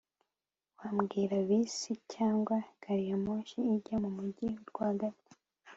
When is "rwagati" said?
4.69-5.33